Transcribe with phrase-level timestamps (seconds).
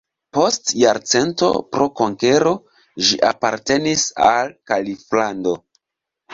[0.35, 2.55] Post jarcento pro konkero
[3.11, 5.59] ĝi apartenis al kaliflando.